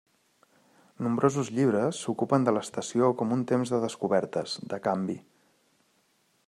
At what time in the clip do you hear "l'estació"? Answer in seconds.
2.57-3.11